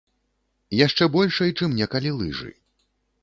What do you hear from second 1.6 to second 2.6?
чым некалі лыжы.